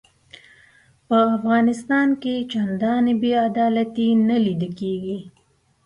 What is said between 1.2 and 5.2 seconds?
افغانستان کې چنداني بې عدالتي نه لیده کیږي.